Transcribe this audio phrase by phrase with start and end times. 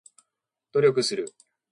[0.73, 1.31] 努力する